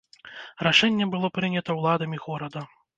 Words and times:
Рашэнне 0.69 1.09
было 1.13 1.31
прынята 1.37 1.71
ўладамі 1.79 2.17
горада. 2.29 2.69